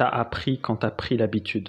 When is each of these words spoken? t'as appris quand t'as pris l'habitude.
t'as 0.00 0.08
appris 0.08 0.58
quand 0.58 0.76
t'as 0.76 0.90
pris 0.90 1.18
l'habitude. 1.18 1.68